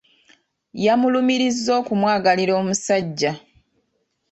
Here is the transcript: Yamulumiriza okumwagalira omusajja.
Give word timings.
Yamulumiriza 0.85 1.71
okumwagalira 1.81 2.53
omusajja. 2.61 3.31